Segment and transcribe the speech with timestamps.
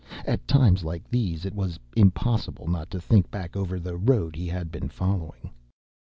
[0.25, 4.47] At times like these, it was impossible not to think back over the road he
[4.47, 5.51] had been following.